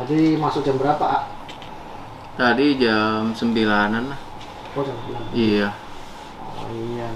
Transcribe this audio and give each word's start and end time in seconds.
Tadi 0.00 0.40
masuk 0.40 0.64
jam 0.64 0.80
berapa, 0.80 1.04
A? 1.04 1.20
Tadi 2.40 2.80
jam 2.80 3.36
sembilanan 3.36 4.08
lah. 4.08 4.20
Oh, 4.72 4.80
jam 4.80 4.96
9. 4.96 5.36
Iya. 5.36 5.68
Oh 6.40 6.68
iya. 6.72 7.08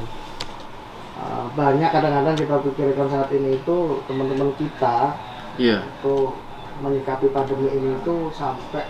Uh, 1.17 1.49
banyak 1.57 1.89
kadang-kadang 1.89 2.37
kita 2.37 2.61
pikirkan 2.61 3.09
saat 3.09 3.33
ini 3.33 3.57
itu 3.57 4.05
teman-teman 4.05 4.51
kita 4.61 5.15
Iya. 5.55 5.87
itu 5.87 6.35
menyikapi 6.83 7.31
pandemi 7.31 7.71
ini 7.71 7.95
itu 7.95 8.29
sampai 8.35 8.83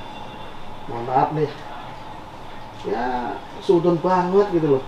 mohon 0.88 1.04
maaf 1.04 1.36
nih 1.36 1.52
ya 2.88 3.36
sudon 3.60 4.00
banget 4.00 4.48
gitu 4.56 4.80
loh 4.80 4.82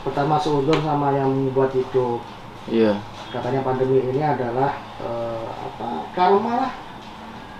pertama 0.00 0.40
sudon 0.40 0.80
sama 0.80 1.12
yang 1.12 1.28
membuat 1.28 1.76
hidup 1.76 2.24
Iya. 2.72 2.96
katanya 3.28 3.60
pandemi 3.60 4.00
ini 4.08 4.24
adalah 4.24 4.72
eh, 4.96 5.44
apa 5.52 6.08
karma 6.16 6.52
lah 6.64 6.72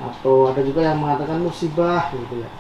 atau 0.03 0.51
ada 0.51 0.61
juga 0.61 0.83
yang 0.83 0.99
mengatakan 0.99 1.39
musibah 1.39 2.11
gitu 2.11 2.43
ya 2.43 2.51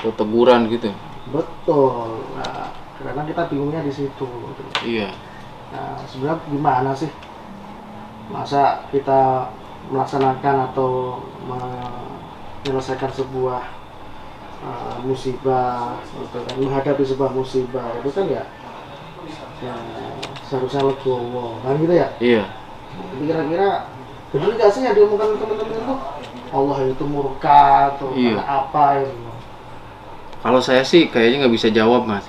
Atau 0.00 0.12
teguran 0.16 0.66
gitu. 0.72 0.88
betul 1.30 2.24
nah, 2.34 2.72
kadang 3.02 3.26
kita 3.26 3.42
bingungnya 3.50 3.82
di 3.82 3.92
situ 3.92 4.26
gitu. 4.26 4.62
Iya. 4.86 5.10
Nah, 5.72 5.98
sebenarnya 6.06 6.38
gimana 6.48 6.90
sih 6.94 7.10
masa 8.30 8.86
kita 8.88 9.50
melaksanakan 9.90 10.70
atau 10.70 11.18
menyelesaikan 11.44 13.10
sebuah 13.10 13.62
uh, 14.62 14.96
musibah 15.02 15.98
gitu 16.14 16.38
kan 16.46 16.54
menghadapi 16.62 17.02
sebuah 17.02 17.30
musibah 17.34 17.90
itu 17.98 18.10
kan 18.14 18.24
ya, 18.30 18.42
ya 19.60 19.74
seharusnya 20.46 20.86
legowo 20.86 21.58
kan 21.60 21.74
gitu 21.82 21.94
ya 21.94 22.08
Iya. 22.22 22.44
kira-kira 23.18 23.90
benar 24.32 24.48
nggak 24.50 24.70
sih 24.72 24.80
yang 24.80 24.96
diomongkan 24.96 25.36
teman-teman 25.36 25.76
itu 25.76 25.94
Allah 26.48 26.78
itu 26.84 27.04
murka 27.04 27.62
atau 27.92 28.12
Iya. 28.12 28.40
apa 28.40 29.00
gitu 29.00 29.30
Kalau 30.42 30.58
saya 30.58 30.82
sih 30.82 31.06
kayaknya 31.06 31.46
nggak 31.46 31.54
bisa 31.54 31.68
jawab 31.70 32.02
mas. 32.02 32.26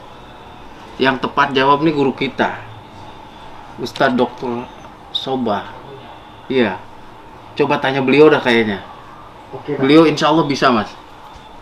Yang 1.02 1.26
tepat 1.26 1.50
jawab 1.52 1.82
nih 1.82 1.90
guru 1.90 2.14
kita, 2.14 2.62
Ustadz 3.82 4.14
Dr. 4.14 4.70
Soba. 5.10 5.74
Iya. 6.46 6.78
Coba 7.58 7.82
tanya 7.82 8.06
beliau 8.06 8.30
dah 8.30 8.38
kayaknya. 8.38 8.86
oke. 9.50 9.82
Beliau 9.82 10.06
insya 10.06 10.30
Allah 10.30 10.46
bisa 10.46 10.70
mas. 10.70 10.94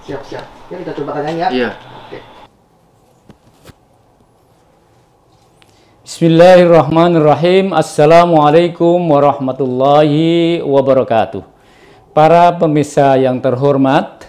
siap-siap 0.02 0.44
ya 0.68 0.76
kita 0.82 0.92
coba 0.98 1.22
tanya 1.22 1.32
ya 1.32 1.48
Iya. 1.48 1.72
Bismillahirrahmanirrahim. 6.12 7.72
Assalamualaikum 7.72 9.00
warahmatullahi 9.00 10.60
wabarakatuh. 10.60 11.40
Para 12.12 12.52
pemirsa 12.60 13.16
yang 13.16 13.40
terhormat, 13.40 14.28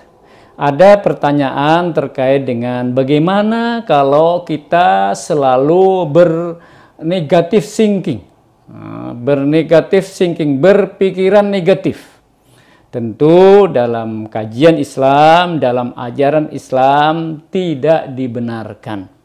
ada 0.55 0.95
pertanyaan 1.03 1.91
terkait 1.91 2.47
dengan 2.47 2.95
bagaimana 2.95 3.83
kalau 3.83 4.47
kita 4.47 5.11
selalu 5.19 6.07
bernegatif 6.07 7.67
thinking. 7.67 8.23
Nah, 8.71 9.19
Bernegatif 9.19 10.07
thinking, 10.07 10.63
berpikiran 10.63 11.51
negatif. 11.51 11.98
Tentu 12.95 13.67
dalam 13.67 14.31
kajian 14.31 14.79
Islam, 14.79 15.59
dalam 15.59 15.98
ajaran 15.98 16.47
Islam 16.55 17.42
tidak 17.51 18.15
dibenarkan. 18.15 19.22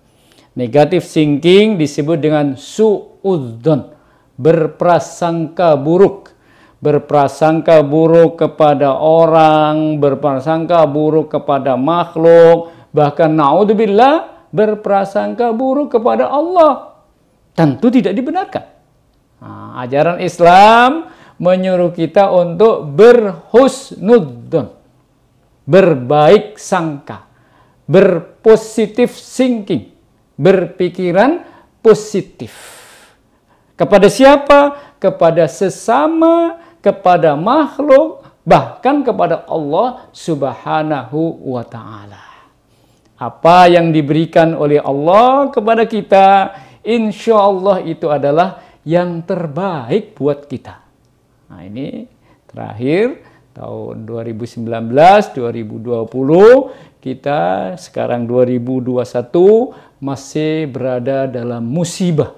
Negatif 0.58 1.06
thinking 1.06 1.78
disebut 1.78 2.18
dengan 2.18 2.58
suudzon, 2.58 3.94
berprasangka 4.42 5.78
buruk. 5.78 6.34
Berprasangka 6.78 7.82
buruk 7.86 8.38
kepada 8.42 8.98
orang, 8.98 9.98
berprasangka 10.02 10.86
buruk 10.90 11.34
kepada 11.34 11.74
makhluk, 11.78 12.74
bahkan 12.94 13.34
naudzubillah 13.34 14.50
berprasangka 14.54 15.54
buruk 15.54 15.98
kepada 15.98 16.30
Allah. 16.30 17.02
Tentu 17.58 17.90
tidak 17.90 18.14
dibenarkan. 18.14 18.66
Nah, 19.42 19.82
ajaran 19.82 20.22
Islam 20.22 21.10
menyuruh 21.38 21.94
kita 21.94 22.30
untuk 22.34 22.86
berhusnudzon, 22.94 24.74
berbaik 25.66 26.58
sangka, 26.62 27.26
berpositif 27.90 29.18
thinking, 29.18 29.97
berpikiran 30.38 31.44
positif. 31.82 32.54
Kepada 33.74 34.08
siapa? 34.10 34.78
Kepada 34.98 35.46
sesama, 35.50 36.62
kepada 36.82 37.34
makhluk, 37.38 38.26
bahkan 38.48 39.04
kepada 39.04 39.44
Allah 39.50 40.08
Subhanahu 40.16 41.52
wa 41.52 41.62
taala. 41.68 42.24
Apa 43.18 43.66
yang 43.68 43.90
diberikan 43.90 44.54
oleh 44.54 44.78
Allah 44.78 45.50
kepada 45.50 45.90
kita, 45.90 46.54
insya 46.86 47.38
Allah 47.38 47.82
itu 47.82 48.08
adalah 48.08 48.62
yang 48.88 49.26
terbaik 49.26 50.16
buat 50.16 50.48
kita. 50.48 50.80
Nah 51.52 51.62
ini 51.66 52.08
terakhir 52.48 53.26
tahun 53.58 54.06
2019, 54.06 54.64
2020 55.34 56.98
kita 57.02 57.74
sekarang 57.76 58.30
2021 58.30 59.02
masih 59.98 60.70
berada 60.70 61.26
dalam 61.26 61.66
musibah 61.66 62.38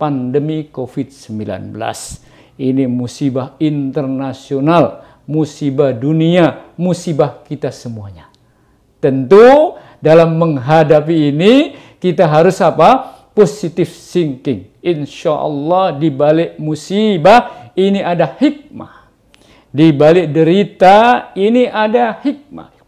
pandemi 0.00 0.68
COVID-19. 0.72 1.76
Ini 2.60 2.84
musibah 2.88 3.56
internasional, 3.60 5.04
musibah 5.24 5.92
dunia, 5.96 6.72
musibah 6.76 7.40
kita 7.44 7.72
semuanya. 7.72 8.28
Tentu 9.00 9.80
dalam 10.00 10.36
menghadapi 10.36 11.32
ini 11.32 11.54
kita 12.00 12.28
harus 12.28 12.60
apa? 12.60 13.20
Positive 13.32 13.88
thinking. 13.88 14.68
Insya 14.84 15.36
Allah 15.36 15.96
di 15.96 16.12
balik 16.12 16.60
musibah 16.60 17.72
ini 17.72 18.04
ada 18.04 18.28
hikmah. 18.28 19.08
Di 19.70 19.94
balik 19.94 20.34
derita 20.34 21.30
ini 21.38 21.64
ada 21.64 22.16
hikmah. 22.20 22.79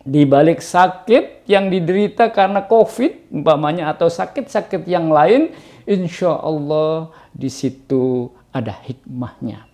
Di 0.00 0.24
balik 0.24 0.64
sakit 0.64 1.44
yang 1.44 1.68
diderita 1.68 2.32
karena 2.32 2.64
COVID, 2.64 3.36
umpamanya 3.36 3.92
atau 3.92 4.08
sakit-sakit 4.08 4.88
yang 4.88 5.12
lain, 5.12 5.52
insya 5.84 6.40
Allah 6.40 7.12
di 7.36 7.52
situ 7.52 8.32
ada 8.48 8.72
hikmahnya. 8.72 9.68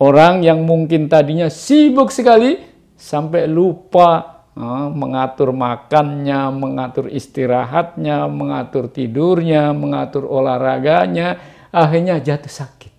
Orang 0.00 0.42
yang 0.42 0.66
mungkin 0.66 1.06
tadinya 1.06 1.46
sibuk 1.46 2.10
sekali 2.10 2.58
sampai 2.98 3.46
lupa 3.46 4.42
eh, 4.58 4.88
mengatur 4.90 5.54
makannya, 5.54 6.50
mengatur 6.50 7.06
istirahatnya, 7.06 8.26
mengatur 8.26 8.90
tidurnya, 8.90 9.70
mengatur 9.70 10.26
olahraganya, 10.26 11.38
akhirnya 11.70 12.18
jatuh 12.18 12.50
sakit. 12.50 12.92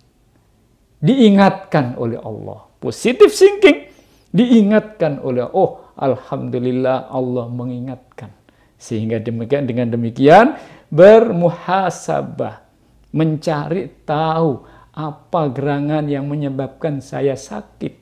Diingatkan 1.04 2.00
oleh 2.00 2.22
Allah. 2.22 2.70
Positive 2.80 3.34
thinking 3.34 3.92
diingatkan 4.32 5.20
oleh 5.20 5.44
oh 5.44 5.81
alhamdulillah 6.02 7.14
Allah 7.14 7.46
mengingatkan. 7.48 8.34
Sehingga 8.82 9.22
demikian 9.22 9.70
dengan 9.70 9.94
demikian 9.94 10.58
bermuhasabah 10.90 12.66
mencari 13.14 14.02
tahu 14.04 14.66
apa 14.92 15.42
gerangan 15.54 16.10
yang 16.10 16.28
menyebabkan 16.28 17.00
saya 17.00 17.38
sakit. 17.38 18.02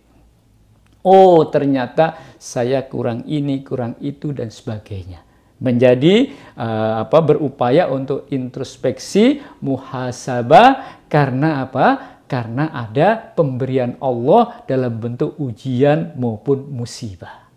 Oh, 1.06 1.48
ternyata 1.48 2.36
saya 2.40 2.84
kurang 2.88 3.24
ini, 3.28 3.63
kurang 3.63 4.00
itu 4.04 4.31
dan 4.31 4.51
sebagainya. 4.51 5.24
Menjadi 5.60 6.31
uh, 6.56 7.04
apa 7.04 7.19
berupaya 7.19 7.92
untuk 7.92 8.31
introspeksi, 8.31 9.44
muhasabah 9.60 11.04
karena 11.12 11.68
apa? 11.68 11.88
Karena 12.30 12.72
ada 12.72 13.16
pemberian 13.16 14.00
Allah 14.00 14.63
dalam 14.69 15.01
bentuk 15.01 15.36
ujian 15.42 16.16
maupun 16.16 16.69
musibah. 16.72 17.49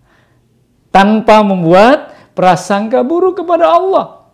Tanpa 0.93 1.41
membuat 1.41 2.12
prasangka 2.37 3.00
buruk 3.00 3.41
kepada 3.41 3.73
Allah. 3.73 4.29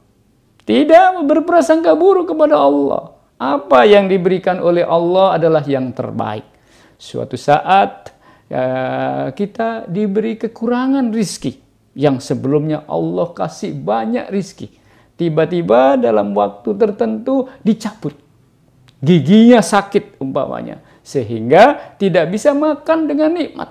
Tidak 0.67 1.25
berprasangka 1.25 1.95
buruk 1.95 2.35
kepada 2.35 2.61
Allah. 2.61 3.17
Apa 3.39 3.87
yang 3.87 4.11
diberikan 4.11 4.59
oleh 4.59 4.83
Allah 4.83 5.39
adalah 5.39 5.63
yang 5.63 5.95
terbaik. 5.95 6.45
Suatu 6.99 7.39
saat 7.39 8.11
ya, 8.51 8.65
kita 9.31 9.87
diberi 9.87 10.35
kekurangan 10.35 11.15
rizki 11.15 11.55
yang 11.95 12.19
sebelumnya 12.19 12.83
Allah 12.91 13.31
kasih 13.31 13.79
banyak 13.79 14.29
rizki. 14.35 14.67
Tiba-tiba 15.15 15.99
dalam 15.99 16.35
waktu 16.35 16.75
tertentu 16.75 17.47
dicabut. 17.63 18.19
Giginya 18.99 19.63
sakit 19.63 20.19
umpamanya. 20.19 20.83
Sehingga 21.07 21.95
tidak 21.97 22.35
bisa 22.35 22.51
makan 22.51 23.07
dengan 23.07 23.31
nikmat. 23.35 23.71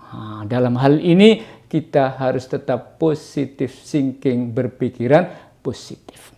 Nah, 0.00 0.42
dalam 0.48 0.80
hal 0.80 1.00
ini 1.00 1.44
kita 1.66 2.16
harus 2.20 2.44
tetap 2.46 3.00
positif 3.00 3.74
thinking, 3.84 4.52
berpikiran 4.52 5.30
positif. 5.64 6.34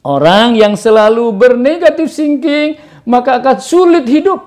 Orang 0.00 0.56
yang 0.56 0.80
selalu 0.80 1.28
bernegatif 1.36 2.08
thinking, 2.08 2.80
maka 3.04 3.36
akan 3.40 3.60
sulit 3.60 4.08
hidup. 4.08 4.40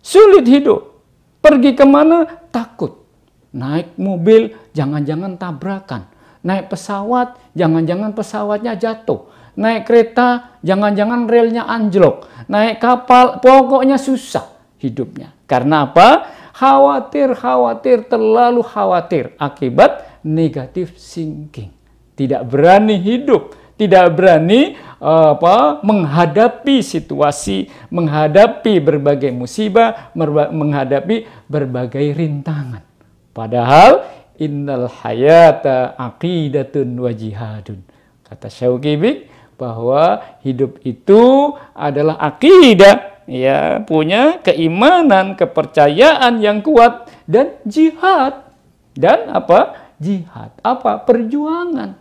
Sulit 0.00 0.48
hidup. 0.48 1.04
Pergi 1.44 1.76
ke 1.76 1.84
mana? 1.84 2.24
Takut. 2.48 3.04
Naik 3.52 4.00
mobil, 4.00 4.56
jangan-jangan 4.72 5.36
tabrakan. 5.36 6.08
Naik 6.40 6.72
pesawat, 6.72 7.36
jangan-jangan 7.52 8.16
pesawatnya 8.16 8.80
jatuh. 8.80 9.28
Naik 9.60 9.84
kereta, 9.84 10.56
jangan-jangan 10.64 11.28
relnya 11.28 11.68
anjlok. 11.68 12.24
Naik 12.48 12.80
kapal, 12.80 13.44
pokoknya 13.44 14.00
susah 14.00 14.48
hidupnya. 14.80 15.36
Karena 15.44 15.90
apa? 15.90 16.08
Khawatir, 16.60 17.32
khawatir, 17.32 18.04
terlalu 18.04 18.60
khawatir 18.60 19.32
akibat 19.40 20.20
negatif 20.20 20.92
thinking. 21.00 21.72
Tidak 22.12 22.44
berani 22.44 23.00
hidup, 23.00 23.56
tidak 23.80 24.12
berani 24.12 24.76
apa 25.00 25.80
menghadapi 25.80 26.84
situasi, 26.84 27.72
menghadapi 27.88 28.76
berbagai 28.76 29.32
musibah, 29.32 30.12
menghadapi 30.52 31.48
berbagai 31.48 32.12
rintangan. 32.12 32.84
Padahal 33.32 34.04
innal 34.36 34.92
hayata 35.00 35.96
aqidatun 35.96 36.92
wa 36.92 37.08
jihadun. 37.08 37.80
Kata 38.28 38.52
Syauqi 38.52 39.24
bahwa 39.56 40.36
hidup 40.44 40.76
itu 40.84 41.56
adalah 41.72 42.20
akidah 42.20 43.19
ya 43.30 43.78
punya 43.86 44.42
keimanan 44.42 45.38
kepercayaan 45.38 46.42
yang 46.42 46.66
kuat 46.66 47.06
dan 47.30 47.54
jihad 47.62 48.42
dan 48.98 49.30
apa 49.30 49.94
jihad 50.02 50.50
apa 50.66 50.98
perjuangan 51.06 51.94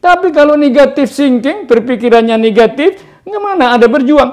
tapi 0.00 0.32
kalau 0.32 0.56
negatif 0.56 1.12
thinking, 1.12 1.68
berpikirannya 1.68 2.40
negatif, 2.40 3.04
nggak 3.28 3.72
ada 3.76 3.86
berjuang. 3.86 4.32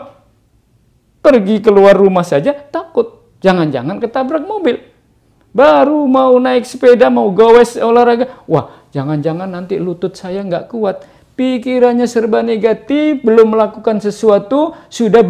Pergi 1.19 1.59
keluar 1.59 1.91
rumah 1.91 2.23
saja 2.23 2.55
takut. 2.55 3.35
Jangan-jangan 3.43 3.99
ketabrak 3.99 4.47
mobil. 4.47 4.79
Baru 5.51 6.07
mau 6.07 6.39
naik 6.39 6.63
sepeda, 6.63 7.11
mau 7.11 7.27
gowes 7.35 7.75
olahraga. 7.75 8.47
Wah, 8.47 8.87
jangan-jangan 8.95 9.51
nanti 9.51 9.75
lutut 9.75 10.15
saya 10.15 10.39
nggak 10.47 10.71
kuat. 10.71 11.03
Pikirannya 11.35 12.07
serba 12.07 12.39
negatif, 12.39 13.19
belum 13.21 13.51
melakukan 13.51 13.99
sesuatu, 13.99 14.71
sudah 14.87 15.21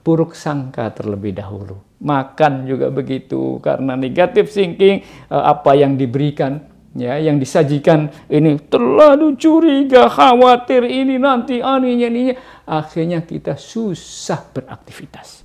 berburuk 0.00 0.32
sangka 0.32 0.88
terlebih 0.96 1.36
dahulu. 1.36 1.76
Makan 2.00 2.64
juga 2.64 2.88
begitu, 2.88 3.60
karena 3.60 3.92
negatif 3.92 4.48
thinking, 4.48 5.04
eh, 5.04 5.44
apa 5.44 5.76
yang 5.76 6.00
diberikan 6.00 6.64
ya 6.96 7.20
yang 7.20 7.36
disajikan 7.36 8.08
ini 8.32 8.56
terlalu 8.72 9.36
curiga, 9.36 10.08
khawatir 10.08 10.88
ini 10.88 11.20
nanti 11.20 11.60
aninya 11.60 12.08
ini 12.08 12.32
akhirnya 12.64 13.20
kita 13.28 13.60
susah 13.60 14.40
beraktivitas. 14.56 15.44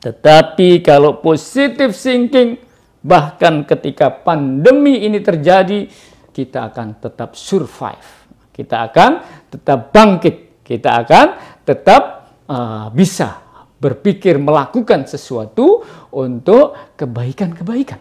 Tetapi 0.00 0.80
kalau 0.80 1.20
positif 1.20 1.92
thinking 1.92 2.56
bahkan 3.04 3.68
ketika 3.68 4.08
pandemi 4.08 5.04
ini 5.04 5.20
terjadi 5.20 5.84
kita 6.32 6.72
akan 6.72 6.96
tetap 6.98 7.36
survive. 7.36 8.24
Kita 8.48 8.88
akan 8.88 9.10
tetap 9.52 9.92
bangkit. 9.92 10.64
Kita 10.64 11.04
akan 11.04 11.26
tetap 11.68 12.13
uh, 12.48 12.88
bisa 12.92 13.44
berpikir 13.78 14.40
melakukan 14.40 15.04
sesuatu 15.04 15.84
untuk 16.14 16.96
kebaikan-kebaikan. 16.96 18.00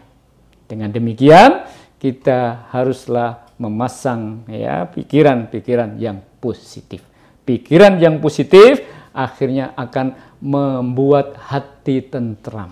Dengan 0.63 0.89
demikian, 0.89 1.67
kita 1.99 2.71
haruslah 2.71 3.51
memasang 3.59 4.47
ya 4.47 4.87
pikiran-pikiran 4.87 5.99
yang 5.99 6.23
positif. 6.39 7.03
Pikiran 7.43 7.99
yang 7.99 8.23
positif 8.23 8.79
akhirnya 9.11 9.75
akan 9.75 10.39
membuat 10.39 11.35
hati 11.37 12.03
tentram, 12.07 12.71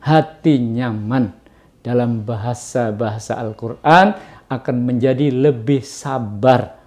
hati 0.00 0.60
nyaman. 0.60 1.32
Dalam 1.82 2.22
bahasa-bahasa 2.22 3.34
Al-Quran 3.42 4.14
akan 4.46 4.76
menjadi 4.86 5.34
lebih 5.34 5.82
sabar. 5.82 6.78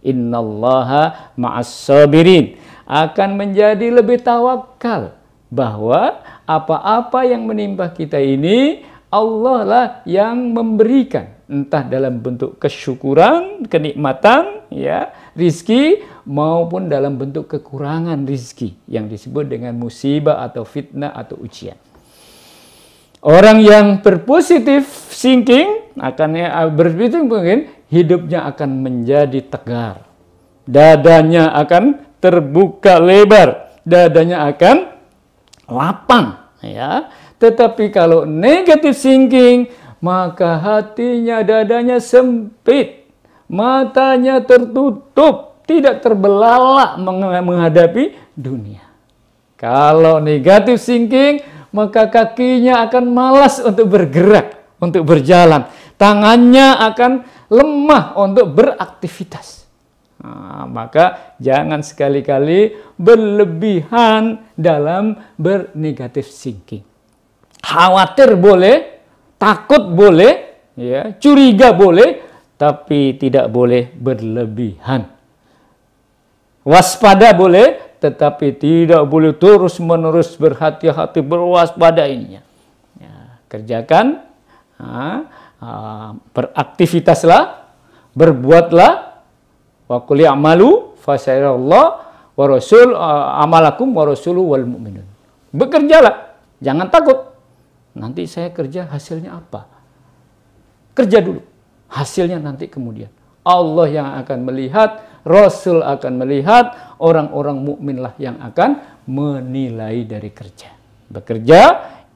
Innallaha 0.00 1.34
ma'as 1.36 1.68
sabirin. 1.68 2.56
Akan 2.84 3.38
menjadi 3.38 3.88
lebih 3.88 4.20
tawakal. 4.22 5.16
Bahwa 5.52 6.24
apa-apa 6.48 7.28
yang 7.28 7.44
menimpa 7.44 7.92
kita 7.92 8.16
ini 8.16 8.88
Allah 9.12 9.58
lah 9.68 9.86
yang 10.08 10.56
memberikan 10.56 11.36
entah 11.44 11.84
dalam 11.84 12.24
bentuk 12.24 12.56
kesyukuran, 12.56 13.68
kenikmatan, 13.68 14.64
ya, 14.72 15.12
rizki 15.36 16.00
maupun 16.24 16.88
dalam 16.88 17.20
bentuk 17.20 17.52
kekurangan 17.52 18.24
rizki 18.24 18.72
yang 18.88 19.12
disebut 19.12 19.52
dengan 19.52 19.76
musibah 19.76 20.40
atau 20.48 20.64
fitnah 20.64 21.12
atau 21.12 21.36
ujian. 21.44 21.76
Orang 23.20 23.60
yang 23.60 24.00
berpositif 24.00 24.88
thinking 25.12 25.92
akan 26.00 26.30
ya, 26.32 26.64
berpikir 26.72 27.20
mungkin 27.20 27.70
hidupnya 27.92 28.48
akan 28.48 28.80
menjadi 28.80 29.44
tegar. 29.44 30.08
Dadanya 30.64 31.52
akan 31.52 32.11
terbuka 32.22 33.02
lebar, 33.02 33.74
dadanya 33.82 34.46
akan 34.46 34.76
lapang, 35.66 36.38
ya 36.62 37.10
tetapi 37.42 37.90
kalau 37.90 38.22
negatif 38.22 39.02
thinking, 39.02 39.66
maka 39.98 40.62
hatinya, 40.62 41.42
dadanya 41.42 41.98
sempit, 41.98 43.02
matanya 43.50 44.38
tertutup, 44.46 45.58
tidak 45.66 46.06
terbelalak 46.06 47.02
menghadapi 47.42 48.14
dunia. 48.38 48.86
Kalau 49.58 50.22
negatif 50.22 50.78
thinking, 50.86 51.42
maka 51.74 52.06
kakinya 52.06 52.86
akan 52.86 53.10
malas 53.10 53.58
untuk 53.58 53.90
bergerak, 53.90 54.78
untuk 54.78 55.02
berjalan. 55.02 55.66
Tangannya 55.98 56.78
akan 56.78 57.26
lemah 57.50 58.14
untuk 58.22 58.54
beraktivitas. 58.54 59.61
Nah, 60.22 60.70
maka 60.70 61.34
jangan 61.42 61.82
sekali-kali 61.82 62.78
berlebihan 62.94 64.54
dalam 64.54 65.18
bernegatif 65.34 66.30
thinking. 66.30 66.86
Khawatir 67.58 68.38
boleh, 68.38 69.02
takut 69.34 69.82
boleh, 69.82 70.62
ya, 70.78 71.18
curiga 71.18 71.74
boleh, 71.74 72.22
tapi 72.54 73.18
tidak 73.18 73.50
boleh 73.50 73.90
berlebihan. 73.90 75.10
Waspada 76.62 77.34
boleh, 77.34 77.98
tetapi 77.98 78.54
tidak 78.54 79.02
boleh 79.10 79.34
terus-menerus 79.34 80.38
berhati-hati 80.38 81.18
berwaspada 81.18 82.06
ininya. 82.06 82.46
Ya, 82.94 83.42
kerjakan, 83.50 84.22
ha, 84.78 85.26
ha, 85.58 85.70
beraktivitaslah, 86.30 87.74
berbuatlah, 88.14 89.11
wa 89.86 89.98
qul 90.02 90.22
ya'malu 90.22 90.94
Allah 91.02 91.86
wa 92.32 92.44
rasul 92.48 92.94
amalakum 93.42 93.90
wa 93.92 94.06
rasuluhu 94.08 94.56
wal 94.56 94.66
mu'minun. 94.66 95.06
Bekerjalah, 95.52 96.38
jangan 96.62 96.88
takut. 96.88 97.32
Nanti 97.92 98.24
saya 98.24 98.48
kerja 98.48 98.88
hasilnya 98.88 99.36
apa? 99.36 99.68
Kerja 100.96 101.20
dulu. 101.20 101.44
Hasilnya 101.92 102.40
nanti 102.40 102.72
kemudian. 102.72 103.12
Allah 103.44 103.86
yang 103.90 104.08
akan 104.22 104.38
melihat, 104.48 105.04
Rasul 105.26 105.84
akan 105.84 106.24
melihat, 106.24 106.96
orang-orang 107.02 107.58
mukminlah 107.60 108.14
yang 108.16 108.40
akan 108.40 108.80
menilai 109.04 110.06
dari 110.08 110.30
kerja. 110.32 110.72
Bekerja 111.12 111.60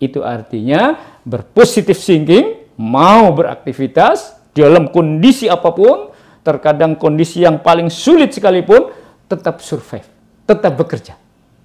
itu 0.00 0.24
artinya 0.24 0.96
berpositif 1.26 2.00
thinking, 2.00 2.72
mau 2.80 3.34
beraktivitas 3.36 4.38
dalam 4.56 4.88
kondisi 4.88 5.50
apa 5.50 5.76
pun, 5.76 6.15
terkadang 6.46 6.94
kondisi 6.94 7.42
yang 7.42 7.58
paling 7.58 7.90
sulit 7.90 8.30
sekalipun, 8.30 8.94
tetap 9.26 9.58
survive, 9.58 10.06
tetap 10.46 10.78
bekerja, 10.78 11.18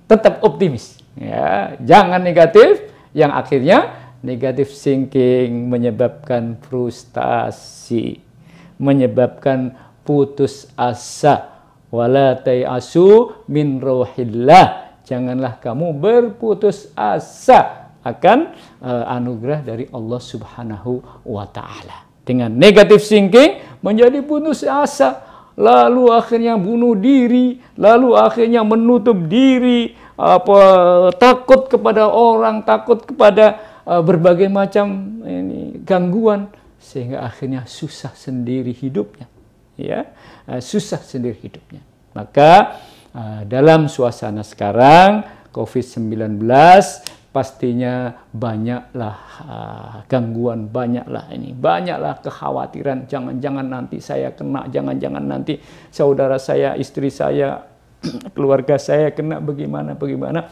tetap 0.10 0.42
optimis. 0.42 0.98
Ya, 1.14 1.78
jangan 1.78 2.18
negatif, 2.18 2.90
yang 3.14 3.30
akhirnya 3.30 4.02
Negatif 4.22 4.70
thinking 4.78 5.66
menyebabkan 5.66 6.62
frustasi, 6.62 8.22
menyebabkan 8.78 9.74
putus 10.06 10.70
asa. 10.78 11.66
Wala 11.90 12.38
asu 12.70 13.34
min 13.50 13.82
rohillah. 13.82 14.94
Janganlah 15.10 15.58
kamu 15.58 15.98
berputus 15.98 16.94
asa 16.94 17.90
akan 18.06 18.54
uh, 18.86 19.10
anugerah 19.10 19.66
dari 19.66 19.90
Allah 19.90 20.22
Subhanahu 20.22 21.26
wa 21.26 21.50
taala. 21.50 22.06
Dengan 22.22 22.54
negatif 22.54 23.02
thinking 23.10 23.71
menjadi 23.82 24.22
putus 24.22 24.64
asa, 24.64 25.22
lalu 25.58 26.10
akhirnya 26.14 26.56
bunuh 26.56 26.96
diri, 26.96 27.60
lalu 27.76 28.16
akhirnya 28.16 28.62
menutup 28.62 29.18
diri, 29.28 29.98
apa 30.16 30.62
takut 31.18 31.68
kepada 31.68 32.08
orang, 32.08 32.62
takut 32.62 33.02
kepada 33.02 33.58
uh, 33.86 34.02
berbagai 34.06 34.48
macam 34.48 35.20
ini 35.26 35.82
gangguan. 35.82 36.50
Sehingga 36.82 37.22
akhirnya 37.26 37.70
susah 37.70 38.14
sendiri 38.18 38.74
hidupnya. 38.74 39.30
Ya 39.78 40.14
uh, 40.50 40.62
susah 40.62 41.02
sendiri 41.02 41.38
hidupnya. 41.42 41.82
Maka 42.14 42.82
uh, 43.14 43.42
dalam 43.46 43.90
suasana 43.90 44.46
sekarang 44.46 45.26
COVID-19 45.52 46.42
pastinya 47.32 48.12
banyaklah 48.36 49.18
uh, 49.48 49.96
gangguan, 50.12 50.68
banyaklah 50.68 51.32
ini, 51.32 51.56
banyaklah 51.56 52.20
kekhawatiran. 52.20 53.08
Jangan-jangan 53.08 53.68
nanti 53.72 54.04
saya 54.04 54.36
kena, 54.36 54.68
jangan-jangan 54.68 55.24
nanti 55.24 55.64
saudara 55.88 56.36
saya, 56.36 56.76
istri 56.76 57.08
saya, 57.08 57.64
keluarga 58.36 58.76
saya 58.76 59.16
kena 59.16 59.40
bagaimana, 59.40 59.96
bagaimana. 59.96 60.52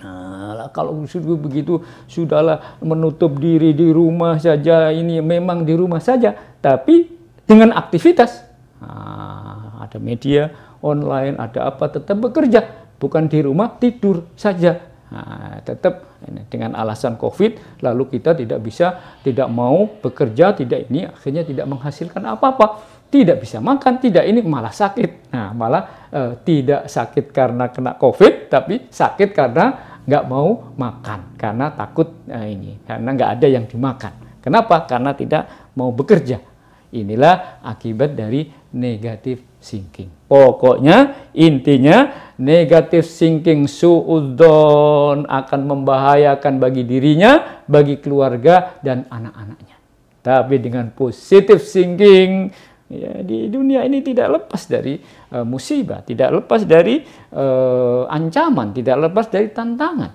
Nah, 0.00 0.72
kalau 0.72 1.04
sudah 1.04 1.36
begitu, 1.36 1.84
sudahlah 2.08 2.80
menutup 2.80 3.36
diri 3.36 3.76
di 3.76 3.92
rumah 3.92 4.40
saja. 4.40 4.88
Ini 4.88 5.20
memang 5.20 5.68
di 5.68 5.76
rumah 5.76 6.00
saja, 6.00 6.32
tapi 6.64 7.12
dengan 7.44 7.76
aktivitas. 7.76 8.48
Nah, 8.80 9.84
ada 9.84 10.00
media 10.00 10.48
online, 10.80 11.36
ada 11.36 11.68
apa, 11.68 11.92
tetap 11.92 12.16
bekerja. 12.16 12.88
Bukan 12.96 13.28
di 13.28 13.44
rumah, 13.44 13.76
tidur 13.76 14.24
saja 14.40 14.89
Nah, 15.10 15.58
tetap 15.66 16.22
dengan 16.46 16.78
alasan 16.78 17.18
COVID, 17.18 17.82
lalu 17.82 18.14
kita 18.14 18.30
tidak 18.38 18.62
bisa, 18.62 19.18
tidak 19.26 19.50
mau 19.50 19.90
bekerja, 19.98 20.54
tidak 20.54 20.86
ini, 20.86 21.02
akhirnya 21.02 21.42
tidak 21.42 21.66
menghasilkan 21.66 22.22
apa-apa, 22.30 22.78
tidak 23.10 23.42
bisa 23.42 23.58
makan, 23.58 23.98
tidak 23.98 24.22
ini 24.22 24.38
malah 24.46 24.70
sakit. 24.70 25.34
Nah, 25.34 25.50
malah 25.50 25.82
eh, 26.14 26.32
tidak 26.46 26.86
sakit 26.86 27.34
karena 27.34 27.74
kena 27.74 27.98
COVID, 27.98 28.46
tapi 28.46 28.86
sakit 28.86 29.34
karena 29.34 29.98
nggak 30.06 30.24
mau 30.30 30.70
makan, 30.78 31.34
karena 31.34 31.74
takut 31.74 32.14
eh, 32.30 32.54
ini, 32.54 32.78
karena 32.86 33.08
nggak 33.10 33.30
ada 33.34 33.46
yang 33.50 33.66
dimakan. 33.66 34.14
Kenapa? 34.40 34.86
Karena 34.86 35.10
tidak 35.12 35.74
mau 35.74 35.90
bekerja. 35.90 36.49
Inilah 36.90 37.62
akibat 37.62 38.18
dari 38.18 38.50
negatif 38.74 39.62
thinking. 39.62 40.10
Pokoknya 40.26 41.30
intinya 41.38 42.30
negatif 42.38 43.06
thinking 43.06 43.70
suudon 43.70 45.22
akan 45.26 45.60
membahayakan 45.70 46.58
bagi 46.58 46.82
dirinya, 46.82 47.62
bagi 47.66 48.02
keluarga 48.02 48.78
dan 48.82 49.06
anak-anaknya. 49.06 49.76
Tapi 50.20 50.54
dengan 50.58 50.90
positif 50.90 51.62
thinking 51.62 52.50
ya, 52.90 53.22
di 53.22 53.46
dunia 53.46 53.86
ini 53.86 54.02
tidak 54.02 54.28
lepas 54.42 54.66
dari 54.66 54.98
uh, 55.30 55.46
musibah, 55.46 56.02
tidak 56.02 56.42
lepas 56.42 56.66
dari 56.66 57.06
uh, 57.32 58.10
ancaman, 58.10 58.74
tidak 58.74 59.10
lepas 59.10 59.30
dari 59.30 59.46
tantangan. 59.54 60.12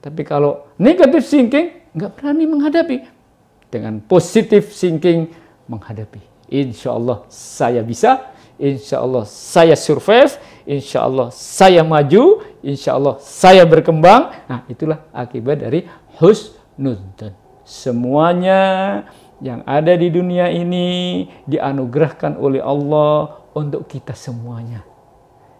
Tapi 0.00 0.22
kalau 0.24 0.72
negatif 0.80 1.28
thinking 1.28 1.92
nggak 1.92 2.12
berani 2.16 2.44
menghadapi, 2.44 2.96
dengan 3.68 4.00
positif 4.04 4.72
thinking 4.72 5.45
menghadapi. 5.66 6.22
Insya 6.46 6.94
Allah 6.94 7.26
saya 7.26 7.82
bisa, 7.82 8.30
insya 8.56 9.02
Allah 9.02 9.26
saya 9.26 9.74
survive, 9.74 10.38
insya 10.62 11.02
Allah 11.02 11.34
saya 11.34 11.82
maju, 11.82 12.42
insya 12.62 12.94
Allah 12.94 13.18
saya 13.18 13.66
berkembang. 13.66 14.30
Nah 14.46 14.62
itulah 14.70 15.02
akibat 15.10 15.62
dari 15.62 15.86
husnudzon. 16.22 17.34
Semuanya 17.66 18.62
yang 19.42 19.66
ada 19.66 19.92
di 19.98 20.06
dunia 20.08 20.48
ini 20.54 21.26
dianugerahkan 21.50 22.38
oleh 22.38 22.62
Allah 22.62 23.42
untuk 23.58 23.90
kita 23.90 24.14
semuanya. 24.14 24.86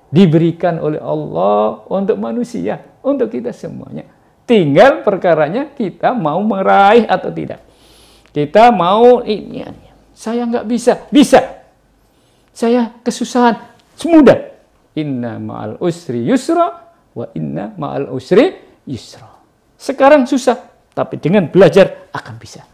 Diberikan 0.07 0.79
oleh 0.79 1.03
Allah 1.03 1.83
untuk 1.91 2.15
manusia, 2.15 2.79
untuk 3.03 3.35
kita 3.35 3.51
semuanya. 3.51 4.07
Tinggal 4.47 5.03
perkaranya 5.03 5.75
kita 5.75 6.15
mau 6.15 6.39
meraih 6.47 7.11
atau 7.11 7.35
tidak. 7.35 7.67
Kita 8.31 8.71
mau 8.71 9.27
ini 9.27 9.67
saya 10.17 10.49
nggak 10.49 10.65
bisa. 10.65 11.05
Bisa. 11.13 11.61
Saya 12.57 12.89
kesusahan. 13.05 13.61
Semudah. 14.01 14.57
Inna 14.97 15.37
ma'al 15.37 15.77
usri 15.85 16.25
yusra 16.25 16.73
wa 17.13 17.29
inna 17.37 17.77
ma'al 17.77 18.09
usri 18.09 18.57
yusra. 18.89 19.29
Sekarang 19.77 20.25
susah, 20.25 20.57
tapi 20.97 21.21
dengan 21.21 21.53
belajar 21.53 22.09
akan 22.17 22.35
bisa. 22.41 22.65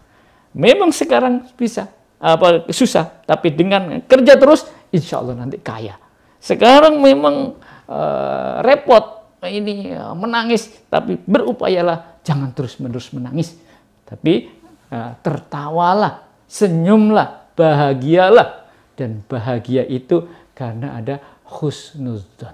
Memang 0.55 0.95
sekarang 0.95 1.51
bisa, 1.59 1.91
apa 2.23 2.71
susah, 2.71 3.27
tapi 3.27 3.51
dengan 3.51 3.99
kerja 4.07 4.39
terus, 4.39 4.71
insya 4.95 5.19
Allah 5.19 5.35
nanti 5.35 5.59
kaya. 5.59 5.99
Sekarang 6.39 7.03
memang 7.03 7.59
uh, 7.91 8.63
repot, 8.63 9.35
ini 9.43 9.91
uh, 9.91 10.15
menangis, 10.15 10.71
tapi 10.87 11.19
berupayalah 11.19 12.23
jangan 12.23 12.55
terus-menerus 12.55 13.11
menangis, 13.11 13.59
tapi 14.07 14.47
uh, 14.95 15.19
tertawalah 15.19 16.32
senyumlah, 16.53 17.57
bahagialah. 17.57 18.69
Dan 18.93 19.25
bahagia 19.25 19.89
itu 19.89 20.29
karena 20.53 21.01
ada 21.01 21.17
husnudzon. 21.49 22.53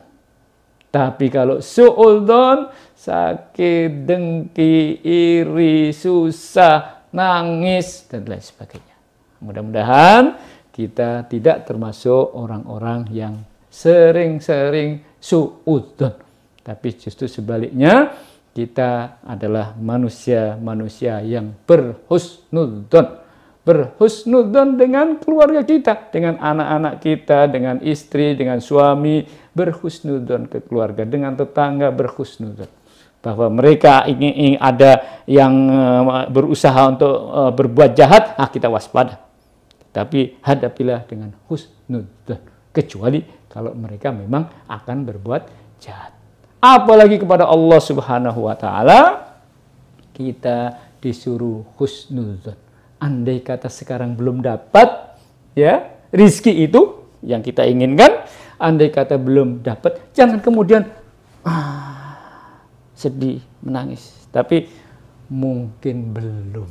Tapi 0.88 1.26
kalau 1.28 1.60
suudzon, 1.60 2.72
sakit, 2.96 4.08
dengki, 4.08 5.02
iri, 5.04 5.92
susah, 5.92 7.04
nangis, 7.12 8.08
dan 8.08 8.24
lain 8.24 8.40
sebagainya. 8.40 8.96
Mudah-mudahan 9.44 10.38
kita 10.72 11.26
tidak 11.28 11.68
termasuk 11.68 12.32
orang-orang 12.32 13.04
yang 13.12 13.34
sering-sering 13.68 15.04
suudzon. 15.20 16.16
Tapi 16.64 16.88
justru 16.96 17.28
sebaliknya, 17.28 18.16
kita 18.56 19.20
adalah 19.28 19.76
manusia-manusia 19.76 21.20
yang 21.20 21.52
berhusnudzon 21.68 23.27
berhusnudon 23.68 24.80
dengan 24.80 25.20
keluarga 25.20 25.60
kita, 25.60 26.08
dengan 26.08 26.40
anak-anak 26.40 27.04
kita, 27.04 27.52
dengan 27.52 27.76
istri, 27.84 28.32
dengan 28.32 28.64
suami, 28.64 29.28
berhusnudon 29.52 30.48
ke 30.48 30.64
keluarga, 30.64 31.04
dengan 31.04 31.36
tetangga 31.36 31.92
berhusnudon. 31.92 32.64
Bahwa 33.20 33.52
mereka 33.52 34.08
ingin, 34.08 34.56
ada 34.56 35.20
yang 35.28 35.52
uh, 35.68 36.32
berusaha 36.32 36.80
untuk 36.88 37.12
uh, 37.12 37.52
berbuat 37.52 37.92
jahat, 37.92 38.40
ah 38.40 38.48
kita 38.48 38.72
waspada. 38.72 39.20
Tapi 39.92 40.40
hadapilah 40.40 41.04
dengan 41.04 41.36
husnudon. 41.52 42.40
Kecuali 42.72 43.20
kalau 43.52 43.76
mereka 43.76 44.08
memang 44.16 44.48
akan 44.64 44.96
berbuat 45.04 45.42
jahat. 45.76 46.16
Apalagi 46.56 47.20
kepada 47.20 47.44
Allah 47.44 47.80
Subhanahu 47.84 48.48
wa 48.48 48.56
taala 48.56 49.28
kita 50.14 50.78
disuruh 50.98 51.62
husnudon 51.78 52.67
andai 52.98 53.42
kata 53.42 53.70
sekarang 53.70 54.18
belum 54.18 54.42
dapat 54.42 55.18
ya 55.54 55.98
rizki 56.14 56.66
itu 56.66 56.98
yang 57.22 57.42
kita 57.42 57.66
inginkan, 57.66 58.26
andai 58.62 58.94
kata 58.94 59.18
belum 59.18 59.62
dapat, 59.62 60.14
jangan 60.14 60.38
kemudian 60.38 60.86
ah, 61.42 62.62
sedih, 62.94 63.42
menangis. 63.62 64.28
Tapi 64.30 64.70
mungkin 65.30 66.14
belum, 66.14 66.70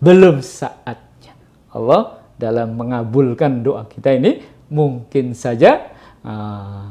belum 0.00 0.36
saatnya. 0.40 1.36
Allah 1.70 2.24
dalam 2.40 2.72
mengabulkan 2.74 3.60
doa 3.60 3.84
kita 3.84 4.16
ini 4.16 4.40
mungkin 4.72 5.36
saja 5.36 5.92
uh, 6.24 6.88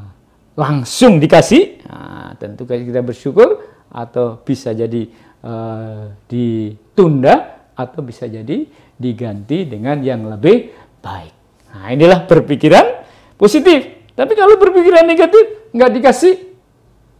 langsung 0.53 1.17
dikasih. 1.17 1.83
Nah, 1.89 2.37
tentu 2.37 2.69
kita 2.69 3.01
bersyukur 3.01 3.65
atau 3.89 4.37
bisa 4.45 4.77
jadi 4.77 5.09
uh, 5.41 6.13
ditunda 6.29 7.48
atau 7.79 8.03
bisa 8.03 8.27
jadi 8.27 8.67
diganti 8.99 9.63
dengan 9.63 10.03
yang 10.03 10.27
lebih 10.27 10.75
baik. 10.99 11.33
Nah 11.71 11.87
inilah 11.95 12.27
berpikiran 12.27 13.07
positif. 13.39 14.11
Tapi 14.11 14.35
kalau 14.35 14.59
berpikiran 14.59 15.07
negatif 15.07 15.71
nggak 15.71 15.91
dikasih 15.95 16.33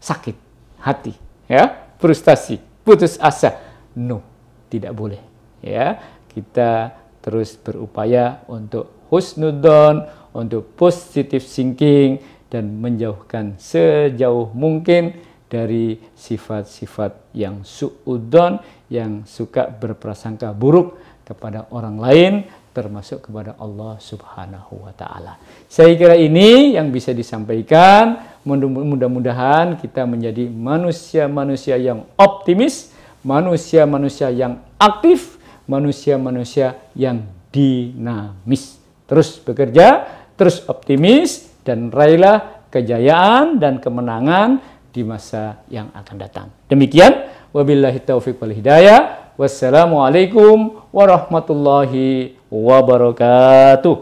sakit 0.04 0.36
hati, 0.84 1.16
ya 1.48 1.96
frustasi, 1.96 2.60
putus 2.84 3.16
asa. 3.24 3.56
No, 3.96 4.20
tidak 4.68 4.92
boleh. 4.92 5.24
Ya 5.64 5.96
kita 6.28 6.92
terus 7.24 7.56
berupaya 7.56 8.44
untuk 8.52 8.92
husnudon, 9.08 10.08
untuk 10.36 10.76
positive 10.76 11.44
thinking 11.44 12.20
dan 12.52 12.84
menjauhkan 12.84 13.56
sejauh 13.56 14.52
mungkin 14.52 15.16
dari 15.50 15.98
sifat-sifat 16.14 17.34
yang 17.34 17.66
suudon, 17.66 18.62
yang 18.88 19.26
suka 19.26 19.66
berprasangka 19.68 20.54
buruk 20.54 21.02
kepada 21.26 21.66
orang 21.74 21.98
lain, 21.98 22.34
termasuk 22.70 23.28
kepada 23.28 23.58
Allah 23.58 23.98
Subhanahu 23.98 24.86
wa 24.86 24.94
Ta'ala. 24.94 25.42
Saya 25.66 25.98
kira 25.98 26.14
ini 26.16 26.78
yang 26.78 26.94
bisa 26.94 27.12
disampaikan. 27.12 28.30
Mudah-mudahan 28.46 29.82
kita 29.82 30.06
menjadi 30.06 30.48
manusia-manusia 30.48 31.76
yang 31.76 32.06
optimis, 32.16 32.94
manusia-manusia 33.26 34.32
yang 34.32 34.64
aktif, 34.80 35.42
manusia-manusia 35.66 36.78
yang 36.94 37.26
dinamis. 37.50 38.78
Terus 39.10 39.42
bekerja, 39.42 40.06
terus 40.38 40.62
optimis, 40.70 41.50
dan 41.66 41.90
raihlah 41.94 42.66
kejayaan 42.70 43.58
dan 43.58 43.82
kemenangan 43.82 44.62
di 44.90 45.02
masa 45.06 45.62
yang 45.70 45.94
akan 45.94 46.16
datang. 46.18 46.48
Demikian, 46.68 47.30
wabillahi 47.54 48.02
taufiq 48.02 48.42
wal 48.42 48.54
hidayah. 48.54 49.32
Wassalamualaikum 49.40 50.84
warahmatullahi 50.92 52.36
wabarakatuh. 52.52 53.96